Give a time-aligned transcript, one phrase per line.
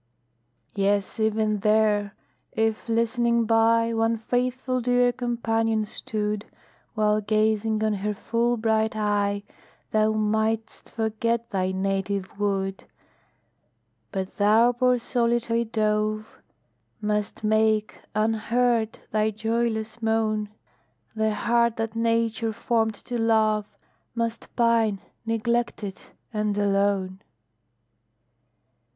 [0.73, 2.15] Yes, even there,
[2.53, 6.45] if, listening by, One faithful dear companion stood,
[6.95, 9.43] While gazing on her full bright eye,
[9.91, 12.85] Thou mightst forget thy native wood
[14.11, 16.41] But thou, poor solitary dove,
[16.99, 20.49] Must make, unheard, thy joyless moan;
[21.15, 23.77] The heart that Nature formed to love
[24.15, 26.01] Must pine, neglected,
[26.33, 27.21] and alone.